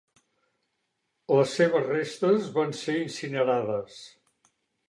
[1.33, 4.05] Les seves restes van ser incinerades.